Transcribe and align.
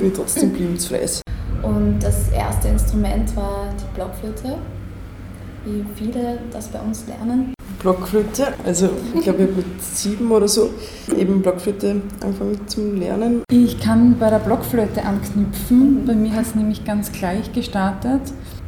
bin 0.00 0.08
ich 0.08 0.14
trotzdem 0.14 0.50
blieben 0.52 0.78
zu 0.78 0.88
fleißig. 0.88 1.22
Und 1.62 1.98
das 2.00 2.30
erste 2.30 2.68
Instrument 2.68 3.36
war 3.36 3.68
die 3.78 3.94
Blockflöte, 3.94 4.56
wie 5.64 5.84
viele 5.94 6.38
das 6.50 6.68
bei 6.68 6.80
uns 6.80 7.06
lernen. 7.06 7.54
Blockflöte, 7.80 8.48
also 8.64 8.90
ich 9.14 9.22
glaube, 9.22 9.42
ich 9.42 9.48
habe 9.48 9.56
mit 9.56 9.82
sieben 9.82 10.30
oder 10.30 10.48
so 10.48 10.70
eben 11.16 11.40
Blockflöte 11.40 12.02
angefangen 12.20 12.66
zu 12.66 12.92
lernen. 12.92 13.42
Ich 13.50 13.80
kann 13.80 14.18
bei 14.18 14.28
der 14.30 14.38
Blockflöte 14.38 15.02
anknüpfen. 15.02 16.04
Bei 16.06 16.14
mir 16.14 16.32
hat 16.32 16.46
es 16.46 16.54
nämlich 16.54 16.84
ganz 16.84 17.12
gleich 17.12 17.52
gestartet. 17.52 18.20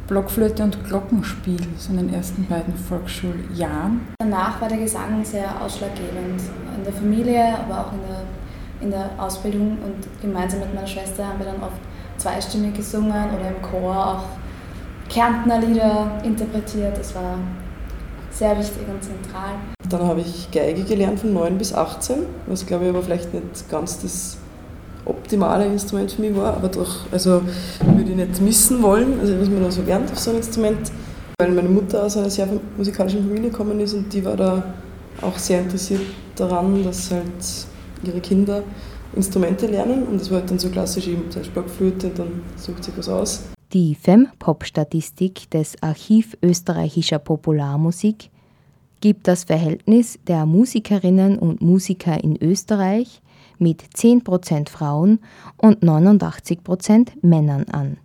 Blockflöte 0.07 0.63
und 0.63 0.83
Glockenspiel, 0.85 1.61
so 1.77 1.91
in 1.91 1.97
den 1.97 2.13
ersten 2.13 2.45
beiden 2.47 2.75
Volksschuljahren. 2.75 4.01
Danach 4.19 4.59
war 4.61 4.67
der 4.67 4.79
Gesang 4.79 5.23
sehr 5.23 5.61
ausschlaggebend. 5.61 6.41
In 6.77 6.83
der 6.83 6.93
Familie, 6.93 7.57
aber 7.59 7.81
auch 7.81 7.93
in 7.93 7.99
der, 7.99 8.23
in 8.83 8.91
der 8.91 9.09
Ausbildung. 9.17 9.77
Und 9.83 10.21
gemeinsam 10.21 10.59
mit 10.59 10.73
meiner 10.75 10.87
Schwester 10.87 11.27
haben 11.27 11.39
wir 11.39 11.45
dann 11.45 11.63
oft 11.63 11.79
zweistimmig 12.17 12.75
gesungen 12.75 13.11
oder 13.11 13.49
im 13.49 13.61
Chor 13.61 13.95
auch 13.95 14.23
Kärntner 15.09 15.59
Lieder 15.59 16.19
interpretiert. 16.23 16.97
Das 16.97 17.15
war 17.15 17.37
sehr 18.31 18.57
wichtig 18.57 18.87
und 18.87 19.03
zentral. 19.03 19.51
Dann 19.89 20.07
habe 20.07 20.21
ich 20.21 20.49
Geige 20.51 20.83
gelernt 20.83 21.19
von 21.19 21.33
9 21.33 21.57
bis 21.57 21.73
18, 21.73 22.17
was 22.47 22.65
glaube 22.65 22.85
ich 22.85 22.89
aber 22.89 23.03
vielleicht 23.03 23.33
nicht 23.33 23.69
ganz 23.69 24.01
das 24.01 24.37
optimale 25.05 25.65
Instrument 25.65 26.11
für 26.11 26.21
mich 26.21 26.35
war, 26.35 26.55
aber 26.55 26.69
doch, 26.69 27.11
also 27.11 27.41
würde 27.81 28.09
ich 28.09 28.15
nicht 28.15 28.41
missen 28.41 28.81
wollen, 28.81 29.19
also 29.19 29.39
was 29.39 29.49
man 29.49 29.63
da 29.63 29.69
so 29.69 29.81
lernt 29.81 30.11
auf 30.11 30.17
so 30.17 30.29
einem 30.31 30.39
Instrument, 30.39 30.91
weil 31.37 31.51
meine 31.51 31.67
Mutter 31.67 32.03
aus 32.03 32.15
einer 32.17 32.29
sehr 32.29 32.47
musikalischen 32.77 33.21
Familie 33.21 33.49
gekommen 33.49 33.79
ist 33.81 33.93
und 33.93 34.11
die 34.13 34.23
war 34.23 34.37
da 34.37 34.63
auch 35.21 35.37
sehr 35.37 35.59
interessiert 35.59 36.01
daran, 36.35 36.83
dass 36.83 37.11
halt 37.11 37.23
ihre 38.03 38.21
Kinder 38.21 38.63
Instrumente 39.15 39.67
lernen 39.67 40.03
und 40.03 40.19
das 40.19 40.31
war 40.31 40.39
halt 40.39 40.49
dann 40.49 40.59
so 40.59 40.69
klassisch 40.69 41.07
eben 41.07 41.29
zuerst 41.29 41.53
Blockflöte, 41.53 42.09
dann 42.09 42.41
sucht 42.55 42.83
sich 42.83 42.97
was 42.97 43.09
aus. 43.09 43.43
Die 43.73 43.95
FEM-Pop-Statistik 43.95 45.49
des 45.51 45.81
Archiv 45.81 46.37
österreichischer 46.41 47.19
Popularmusik 47.19 48.29
gibt 49.01 49.27
das 49.27 49.43
Verhältnis 49.43 50.19
der 50.27 50.45
Musikerinnen 50.45 51.37
und 51.37 51.61
Musiker 51.61 52.23
in 52.23 52.41
Österreich 52.41 53.21
mit 53.59 53.83
10% 53.83 54.69
Frauen 54.69 55.19
und 55.57 55.83
89% 55.83 57.09
Männern 57.21 57.65
an. 57.65 57.97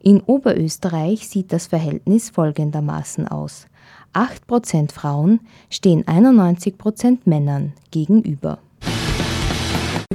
In 0.00 0.20
Oberösterreich 0.20 1.28
sieht 1.28 1.52
das 1.52 1.66
Verhältnis 1.66 2.30
folgendermaßen 2.30 3.28
aus. 3.28 3.66
8% 4.14 4.92
Frauen 4.92 5.40
stehen 5.70 6.04
91% 6.04 7.18
Männern 7.24 7.72
gegenüber. 7.90 8.58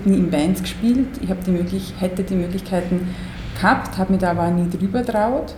Ich 0.03 0.09
habe 0.09 0.17
nie 0.17 0.25
in 0.25 0.31
Bands 0.31 0.61
gespielt, 0.61 1.07
ich 1.21 1.29
habe 1.29 1.39
die 1.45 1.51
möglich, 1.51 1.93
hätte 1.97 2.23
die 2.23 2.35
Möglichkeiten 2.35 3.15
gehabt, 3.55 3.97
habe 3.97 4.11
mich 4.11 4.21
da 4.21 4.31
aber 4.31 4.51
nie 4.51 4.69
drüber 4.69 5.01
traut. 5.05 5.55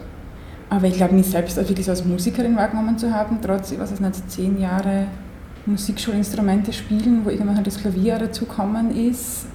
Aber 0.69 0.85
ich 0.85 0.97
glaube, 0.97 1.15
mich 1.15 1.25
selbst 1.25 1.57
auch 1.57 1.67
wirklich 1.67 1.89
als 1.89 2.05
Musikerin 2.05 2.55
wahrgenommen 2.55 2.95
zu 2.95 3.11
haben, 3.11 3.39
trotz, 3.41 3.71
ich 3.71 3.79
weiß 3.79 3.93
es 3.93 3.99
nicht, 3.99 4.29
zehn 4.29 4.61
Jahre 4.61 5.07
Musikschulinstrumente 5.65 6.73
spielen, 6.73 7.21
wo 7.23 7.31
irgendwann 7.31 7.55
halt 7.55 7.65
das 7.65 7.79
Klavier 7.79 8.19
dazugekommen 8.19 8.95
ist, 8.95 9.47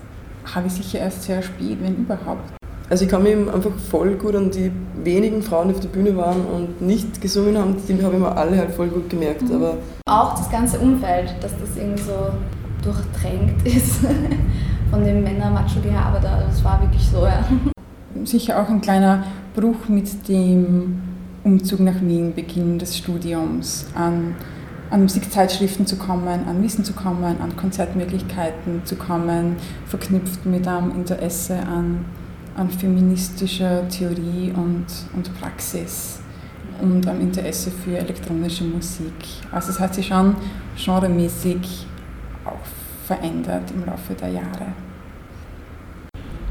habe 0.52 0.66
ich 0.66 0.72
sicher 0.72 0.98
erst 0.98 1.22
sehr 1.22 1.40
spät, 1.40 1.78
wenn 1.80 1.94
überhaupt. 1.94 2.50
Also 2.88 3.04
ich 3.04 3.10
kann 3.12 3.22
mich 3.22 3.36
einfach 3.36 3.70
voll 3.92 4.16
gut 4.16 4.34
an 4.34 4.50
die 4.50 4.72
wenigen 5.04 5.40
Frauen, 5.40 5.68
die 5.68 5.74
auf 5.74 5.80
der 5.80 5.90
Bühne 5.90 6.16
waren 6.16 6.44
und 6.46 6.80
nicht 6.80 7.20
gesungen 7.20 7.56
haben, 7.56 7.76
die 7.88 8.02
habe 8.02 8.14
ich 8.14 8.20
mir 8.20 8.36
alle 8.36 8.58
halt 8.58 8.72
voll 8.72 8.88
gut 8.88 9.08
gemerkt. 9.08 9.42
Mhm. 9.42 9.54
Aber 9.54 9.76
auch 10.06 10.34
das 10.34 10.50
ganze 10.50 10.80
Umfeld, 10.80 11.32
dass 11.40 11.52
das 11.60 11.76
irgendwie 11.76 12.02
so 12.02 12.32
durchtränkt 12.82 13.66
ist 13.66 14.00
von 14.90 15.04
dem 15.04 15.22
Männer-Macho-Gehabe 15.22 16.18
da, 16.20 16.42
das 16.46 16.62
war 16.64 16.80
wirklich 16.80 17.06
so, 17.08 17.24
ja. 17.24 17.44
Sicher 18.24 18.60
auch 18.60 18.68
ein 18.68 18.80
kleiner 18.80 19.24
Bruch 19.54 19.88
mit 19.88 20.28
dem 20.28 21.00
Umzug 21.44 21.80
nach 21.80 22.00
Wien, 22.00 22.34
Beginn 22.34 22.78
des 22.78 22.96
Studiums, 22.96 23.86
an 23.94 24.34
an 24.90 25.02
Musikzeitschriften 25.02 25.86
zu 25.86 25.96
kommen, 25.96 26.48
an 26.48 26.62
Wissen 26.62 26.84
zu 26.84 26.92
kommen, 26.92 27.40
an 27.40 27.56
Konzertmöglichkeiten 27.56 28.84
zu 28.84 28.96
kommen, 28.96 29.56
verknüpft 29.86 30.44
mit 30.46 30.66
einem 30.66 30.90
Interesse 30.90 31.58
an, 31.60 32.04
an 32.56 32.68
feministischer 32.68 33.88
Theorie 33.88 34.52
und, 34.54 34.86
und 35.14 35.40
Praxis 35.40 36.20
und 36.80 37.06
am 37.06 37.20
Interesse 37.20 37.70
für 37.70 37.98
elektronische 37.98 38.64
Musik. 38.64 39.12
Also 39.52 39.70
es 39.70 39.78
hat 39.78 39.94
sich 39.94 40.08
schon 40.08 40.34
genremäßig 40.76 41.86
verändert 43.10 43.72
im 43.74 43.84
Laufe 43.84 44.14
der 44.14 44.28
Jahre. 44.28 44.66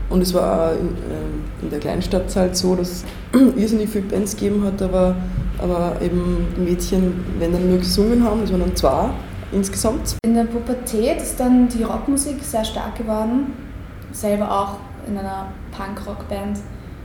Und 0.09 0.22
es 0.22 0.34
war 0.34 0.74
in, 0.74 0.90
ähm, 0.90 1.44
in 1.62 1.70
der 1.70 1.80
Kleinstadt 1.80 2.36
halt 2.36 2.58
so, 2.58 2.75
dass 2.75 2.90
es 2.92 3.06
irrsinnig 3.56 3.90
viele 3.90 4.06
Bands 4.06 4.36
gegeben 4.36 4.66
hat, 4.66 4.81
aber, 4.81 5.16
aber 5.58 6.02
eben 6.02 6.47
Mädchen, 6.62 7.24
wenn 7.38 7.53
dann 7.53 7.70
nur 7.70 7.78
gesungen 7.78 8.25
haben, 8.25 8.42
das 8.42 8.52
waren 8.52 8.59
dann 8.59 8.75
zwei 8.75 9.09
insgesamt. 9.53 10.18
In 10.25 10.34
der 10.34 10.44
Pubertät 10.44 11.22
ist 11.22 11.40
dann 11.40 11.70
die 11.70 11.84
Rockmusik 11.84 12.44
sehr 12.44 12.66
stark 12.66 12.97
geworden, 12.97 13.53
selber 14.12 14.52
auch 14.52 14.76
in 15.08 15.18
einer 15.18 15.53
Punk-Rock-Band 15.72 16.59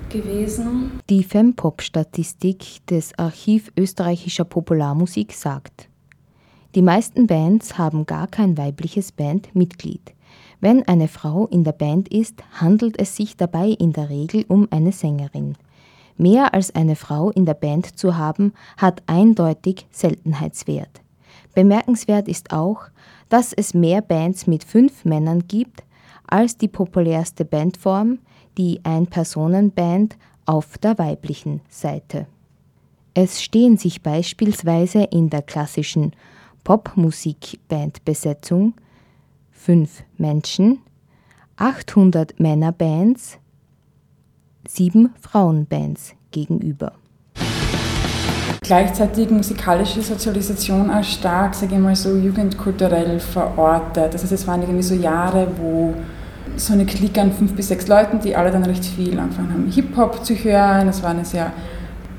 gewesen. 0.09 0.99
Die 1.09 1.23
Fempop-Statistik 1.23 2.85
des 2.89 3.17
Archiv 3.17 3.71
österreichischer 3.79 4.45
Popularmusik 4.45 5.33
sagt, 5.33 5.89
die 6.75 6.83
meisten 6.83 7.27
Bands 7.27 7.79
haben 7.79 8.07
gar 8.07 8.27
kein 8.27 8.59
weibliches 8.59 9.13
Bandmitglied. 9.13 10.13
Wenn 10.61 10.87
eine 10.89 11.09
Frau 11.09 11.47
in 11.47 11.63
der 11.63 11.73
Band 11.73 12.09
ist, 12.09 12.43
handelt 12.59 12.99
es 12.99 13.17
sich 13.17 13.37
dabei 13.37 13.69
in 13.69 13.93
der 13.93 14.11
Regel 14.11 14.45
um 14.49 14.67
eine 14.71 14.93
Sängerin. 14.93 15.57
Mehr 16.17 16.55
als 16.55 16.75
eine 16.75 16.97
Frau 16.97 17.31
in 17.31 17.45
der 17.45 17.55
Band 17.55 17.99
zu 17.99 18.17
haben, 18.17 18.53
hat 18.77 19.03
eindeutig 19.07 19.87
Seltenheitswert. 19.91 21.01
Bemerkenswert 21.55 22.29
ist 22.29 22.53
auch, 22.53 22.83
dass 23.29 23.53
es 23.53 23.75
mehr 23.75 24.01
Bands 24.01 24.47
mit 24.47 24.65
fünf 24.65 25.05
Männern 25.05 25.47
gibt 25.47 25.83
als 26.27 26.57
die 26.57 26.69
populärste 26.69 27.45
Bandform, 27.45 28.19
die 28.59 28.81
Ein-Personen-Band 28.85 30.17
auf 30.47 30.79
der 30.79 30.99
weiblichen 30.99 31.61
Seite. 31.69 32.27
Es 33.15 33.43
stehen 33.43 33.77
sich 33.77 34.03
beispielsweise 34.03 35.05
in 35.05 35.31
der 35.31 35.43
klassischen 35.43 36.13
Popmusik-Bandbesetzung 36.65 38.75
fünf 39.53 40.03
Menschen, 40.19 40.81
800 41.57 42.41
Männerbands, 42.41 43.39
sieben 44.67 45.15
Frauenbands 45.21 46.15
gegenüber. 46.31 46.93
Gleichzeitig 48.63 49.31
musikalische 49.31 50.01
Sozialisation 50.01 50.91
auch 50.91 51.05
stark, 51.05 51.55
sage 51.55 51.75
ich 51.75 51.81
mal 51.81 51.95
so, 51.95 52.17
jugendkulturell 52.17 53.21
verortet. 53.21 54.15
Das 54.15 54.23
heißt, 54.23 54.33
es 54.33 54.47
waren 54.47 54.63
irgendwie 54.63 54.83
so 54.83 54.95
Jahre, 54.95 55.49
wo 55.59 55.95
so 56.57 56.73
eine 56.73 56.87
Clique 56.87 57.21
an 57.21 57.33
fünf 57.33 57.55
bis 57.55 57.69
sechs 57.69 57.89
Leuten, 57.89 58.21
die 58.21 58.35
alle 58.35 58.51
dann 58.51 58.65
recht 58.65 58.85
viel 58.85 59.19
angefangen 59.19 59.53
haben, 59.53 59.71
Hip-Hop 59.71 60.25
zu 60.25 60.35
hören. 60.35 60.89
Es 60.89 61.03
war 61.03 61.11
eine 61.11 61.25
sehr, 61.25 61.53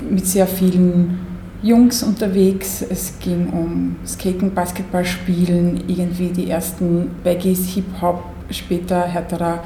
mit 0.07 0.27
sehr 0.27 0.45
vielen 0.45 1.34
Jungs 1.65 2.03
unterwegs. 2.03 2.83
Es 2.87 3.17
ging 3.19 3.49
um 3.49 3.95
Skaten, 4.05 4.53
Basketball 4.53 5.03
spielen, 5.03 5.83
irgendwie 5.87 6.27
die 6.27 6.51
ersten 6.51 7.09
Baggies, 7.23 7.65
Hip-Hop, 7.73 8.23
später 8.51 9.01
härterer 9.01 9.63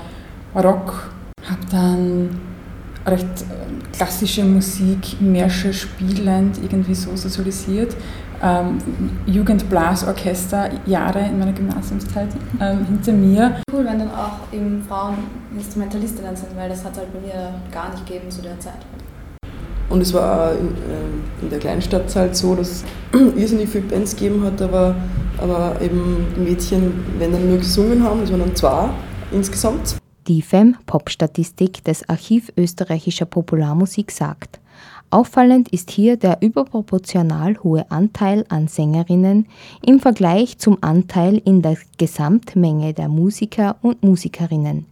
Rock. 0.56 1.12
Habe 1.44 1.62
dann 1.70 2.40
recht 3.06 3.24
äh, 3.24 3.96
klassische 3.98 4.46
Musik, 4.46 5.20
Märsche 5.20 5.74
spielend, 5.74 6.58
irgendwie 6.64 6.96
so 6.96 7.14
sozialisiert. 7.18 7.98
Ähm, 8.42 8.78
Jugendblasorchester, 9.26 10.70
Jahre 10.86 11.20
in 11.20 11.38
meiner 11.38 11.52
Gymnasiumszeit 11.52 12.30
ähm, 12.62 12.86
hinter 12.86 13.12
mir. 13.12 13.62
Cool, 13.74 13.84
wenn 13.84 14.00
dann 14.00 14.12
auch 14.12 14.54
eben 14.54 14.82
Frauen 14.88 15.16
Instrumentalistinnen 15.54 16.34
sind, 16.34 16.56
weil 16.56 16.70
das 16.70 16.86
hat 16.86 16.96
halt 16.96 17.12
bei 17.12 17.20
mir 17.20 17.54
gar 17.70 17.92
nicht 17.92 18.06
gegeben 18.06 18.32
zu 18.32 18.42
der 18.42 18.58
Zeit. 18.58 18.80
Und 19.90 20.02
es 20.02 20.14
war 20.14 20.54
in, 20.54 20.68
ähm, 20.68 21.24
in 21.42 21.50
der 21.50 21.60
Kleinstadt 21.60 22.16
halt 22.16 22.36
so, 22.36 22.56
dass 22.56 22.70
es 22.70 22.84
irrsinnig 23.36 23.70
viele 23.70 23.86
Bands 23.86 24.16
gegeben 24.16 24.44
hat, 24.44 24.62
aber, 24.62 24.96
aber 25.40 25.82
eben 25.82 26.28
Mädchen, 26.44 26.94
wenn 27.18 27.32
dann 27.32 27.50
nur 27.50 27.58
gesungen 27.58 28.04
haben, 28.04 28.22
das 28.22 28.32
waren 28.32 28.42
dann 28.42 28.56
zwei 28.56 28.90
insgesamt. 29.32 29.96
Die 30.28 30.44
FEM-Pop-Statistik 30.44 31.84
des 31.84 32.08
Archiv 32.08 32.52
österreichischer 32.56 33.26
Popularmusik 33.26 34.12
sagt, 34.12 34.60
auffallend 35.10 35.70
ist 35.70 35.90
hier 35.90 36.18
der 36.18 36.38
überproportional 36.42 37.58
hohe 37.64 37.90
Anteil 37.90 38.46
an 38.50 38.68
Sängerinnen 38.68 39.48
im 39.84 40.00
Vergleich 40.00 40.60
zum 40.60 40.78
Anteil 40.82 41.42
in 41.44 41.64
der 41.64 41.78
Gesamtmenge 41.98 42.94
der 42.94 43.10
Musiker 43.10 43.78
und 43.82 44.04
Musikerinnen. 44.04 44.86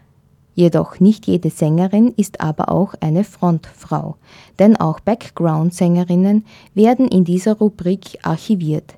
Jedoch 0.57 1.00
nicht 1.00 1.27
jede 1.27 1.51
Sängerin 1.51 2.15
ist 2.18 2.42
aber 2.42 2.71
auch 2.71 2.95
eine 3.00 3.24
Frontfrau, 3.24 4.15
denn 4.57 4.75
auch 4.75 5.00
Background-Sängerinnen 5.00 6.45
werden 6.74 7.07
in 7.07 7.25
dieser 7.25 7.54
Rubrik 7.54 8.18
archiviert. 8.24 8.95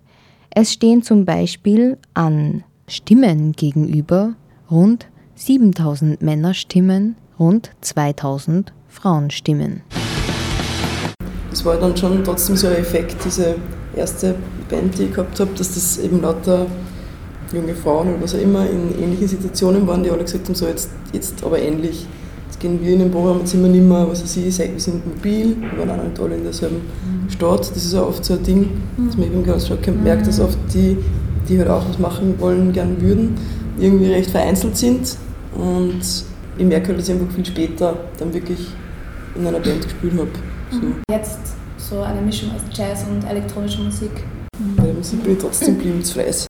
Es 0.52 0.72
stehen 0.72 1.04
zum 1.04 1.26
Beispiel 1.26 1.98
an 2.14 2.64
Stimmen 2.88 3.52
gegenüber 3.52 4.36
rund 4.72 5.08
7000 5.36 6.22
Männerstimmen, 6.22 7.18
rund 7.38 7.72
2000 7.82 8.72
Frauenstimmen. 8.88 9.82
Das 11.50 11.66
war 11.66 11.76
dann 11.76 11.98
schon 11.98 12.24
trotzdem 12.24 12.56
so 12.56 12.68
ein 12.68 12.78
Effekt, 12.78 13.18
diese 13.26 13.56
erste 13.98 14.36
Band, 14.70 14.98
die 14.98 15.04
ich 15.04 15.14
gehabt 15.14 15.38
habe, 15.42 15.52
dass 15.58 15.74
das 15.74 15.98
eben 15.98 16.22
lauter 16.22 16.68
junge 17.54 17.76
Frauen 17.76 18.10
oder 18.10 18.22
was 18.22 18.36
auch 18.36 18.40
immer 18.40 18.66
in 18.70 19.02
ähnlichen 19.02 19.28
Situationen 19.28 19.88
waren, 19.88 20.04
die 20.04 20.12
alle 20.12 20.24
gesagt 20.24 20.46
haben, 20.46 20.56
so 20.56 20.68
jetzt, 20.68 20.90
jetzt 21.14 21.44
aber 21.44 21.60
ähnlich. 21.60 22.06
Jetzt 22.48 22.60
gehen 22.60 22.80
wir 22.84 22.94
in 22.94 23.00
den 23.00 23.14
Wohnzimmer 23.14 23.68
nicht 23.68 23.84
mehr, 23.84 24.08
was 24.10 24.24
weiß 24.24 24.38
ich, 24.38 24.58
wir 24.58 24.80
sind 24.80 25.06
mobil, 25.06 25.56
wir 25.58 25.88
waren 25.88 26.00
auch 26.00 26.04
nicht 26.04 26.20
alle 26.20 26.36
in 26.36 26.44
derselben 26.44 26.78
mhm. 26.78 27.30
Stadt. 27.30 27.60
Das 27.60 27.86
ist 27.86 27.96
auch 27.96 28.10
oft 28.10 28.26
so 28.26 28.34
ein 28.34 28.44
Ding, 28.44 28.70
dass 28.98 29.18
man 29.18 29.28
eben 29.28 29.44
ganz 29.44 29.66
stark 29.66 29.88
merkt, 30.04 30.28
dass 30.28 30.40
oft 30.40 30.58
die, 30.74 30.98
die 31.48 31.60
halt 31.60 31.70
auch 31.70 31.88
was 31.88 32.00
machen 32.00 32.36
wollen, 32.40 32.74
gern 32.74 33.02
würden, 33.02 33.36
irgendwie 33.80 34.12
recht 34.12 34.32
vereinzelt 34.32 34.78
sind. 34.78 35.16
Und 35.56 36.02
ich 36.58 36.66
merke 36.66 36.90
halt, 36.90 37.00
dass 37.00 37.08
ich 37.08 37.16
einfach 37.16 37.34
viel 37.34 37.46
später 37.46 37.98
dann 38.18 38.34
wirklich 38.34 38.60
in 39.36 39.48
einer 39.48 39.60
Band 39.60 39.84
gespielt 39.84 40.14
habe. 40.18 40.30
So. 40.72 40.80
Jetzt 41.12 41.40
so 41.78 42.02
eine 42.02 42.22
Mischung 42.22 42.50
aus 42.52 42.62
Jazz 42.78 43.06
und 43.10 43.24
elektronischer 43.28 43.82
Musik. 43.82 44.12
Bei 44.76 44.84
der 44.84 44.94
Musik 44.94 45.24
bin 45.24 45.34
ich 45.34 45.40
trotzdem 45.40 45.78
bliebensfleiß. 45.78 46.49